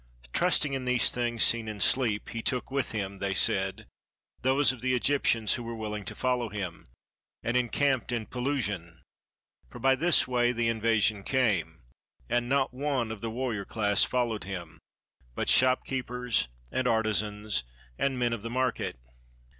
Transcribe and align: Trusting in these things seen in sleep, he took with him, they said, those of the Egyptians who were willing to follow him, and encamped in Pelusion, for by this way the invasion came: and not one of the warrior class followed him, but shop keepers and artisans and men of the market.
Trusting 0.33 0.73
in 0.73 0.85
these 0.85 1.11
things 1.11 1.43
seen 1.43 1.67
in 1.67 1.79
sleep, 1.79 2.29
he 2.29 2.41
took 2.41 2.71
with 2.71 2.91
him, 2.91 3.19
they 3.19 3.35
said, 3.35 3.85
those 4.41 4.71
of 4.71 4.81
the 4.81 4.95
Egyptians 4.95 5.53
who 5.53 5.63
were 5.63 5.75
willing 5.75 6.05
to 6.05 6.15
follow 6.15 6.49
him, 6.49 6.87
and 7.43 7.55
encamped 7.55 8.11
in 8.11 8.25
Pelusion, 8.25 9.03
for 9.69 9.77
by 9.77 9.93
this 9.93 10.27
way 10.27 10.51
the 10.53 10.69
invasion 10.69 11.23
came: 11.23 11.83
and 12.27 12.49
not 12.49 12.73
one 12.73 13.11
of 13.11 13.21
the 13.21 13.29
warrior 13.29 13.63
class 13.63 14.03
followed 14.03 14.43
him, 14.43 14.79
but 15.35 15.49
shop 15.51 15.85
keepers 15.85 16.47
and 16.71 16.87
artisans 16.87 17.63
and 17.99 18.17
men 18.17 18.33
of 18.33 18.41
the 18.41 18.49
market. 18.49 18.97